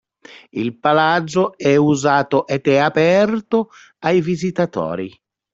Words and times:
Il 0.49 0.79
palazzo 0.79 1.55
è 1.55 1.75
usato 1.75 2.47
ed 2.47 2.65
è 2.65 2.77
aperto 2.77 3.69
ai 3.99 4.19
visitatori. 4.19 5.15